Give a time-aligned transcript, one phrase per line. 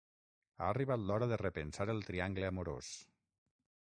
[0.61, 2.93] Ha arribat l'hora de repensar el triangle amorós.